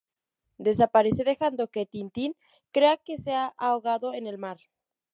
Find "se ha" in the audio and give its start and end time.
3.23-3.53